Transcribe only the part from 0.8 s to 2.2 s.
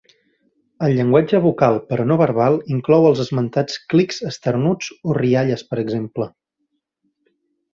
El llenguatge vocal però no